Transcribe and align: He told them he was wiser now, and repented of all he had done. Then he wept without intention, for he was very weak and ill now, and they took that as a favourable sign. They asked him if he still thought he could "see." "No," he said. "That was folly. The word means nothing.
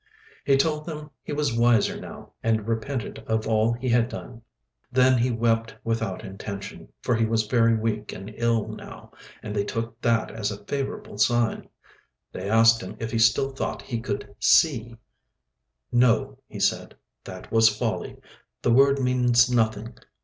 He 0.43 0.57
told 0.57 0.87
them 0.87 1.11
he 1.21 1.31
was 1.31 1.55
wiser 1.55 1.95
now, 2.01 2.31
and 2.41 2.67
repented 2.67 3.19
of 3.27 3.47
all 3.47 3.73
he 3.73 3.87
had 3.89 4.09
done. 4.09 4.41
Then 4.91 5.19
he 5.19 5.29
wept 5.29 5.75
without 5.83 6.25
intention, 6.25 6.87
for 7.03 7.13
he 7.15 7.25
was 7.25 7.45
very 7.45 7.75
weak 7.75 8.11
and 8.11 8.33
ill 8.35 8.67
now, 8.67 9.11
and 9.43 9.55
they 9.55 9.63
took 9.63 10.01
that 10.01 10.31
as 10.31 10.49
a 10.49 10.63
favourable 10.65 11.19
sign. 11.19 11.69
They 12.31 12.49
asked 12.49 12.81
him 12.81 12.95
if 12.97 13.11
he 13.11 13.19
still 13.19 13.51
thought 13.51 13.83
he 13.83 13.99
could 13.99 14.33
"see." 14.39 14.95
"No," 15.91 16.39
he 16.47 16.59
said. 16.59 16.95
"That 17.25 17.51
was 17.51 17.69
folly. 17.69 18.17
The 18.63 18.73
word 18.73 18.97
means 18.99 19.51
nothing. 19.53 19.93